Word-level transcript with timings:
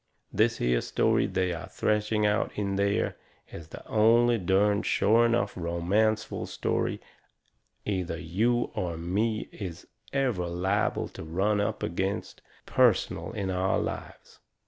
This 0.33 0.57
here 0.57 0.81
story 0.81 1.27
they 1.27 1.53
are 1.53 1.69
thrashing 1.69 2.25
out 2.25 2.51
in 2.55 2.75
there 2.75 3.17
is 3.49 3.67
the 3.67 3.87
only 3.87 4.39
derned 4.39 4.83
sure 4.87 5.27
enough 5.27 5.53
romanceful 5.53 6.47
story 6.47 6.99
either 7.85 8.19
you 8.19 8.71
or 8.73 8.97
me 8.97 9.47
is 9.51 9.85
ever 10.11 10.47
lible 10.47 11.07
to 11.13 11.21
run 11.23 11.61
up 11.61 11.83
against 11.83 12.41
personal 12.65 13.31
in 13.33 13.51
all 13.51 13.73
our 13.73 13.77
lives. 13.79 14.39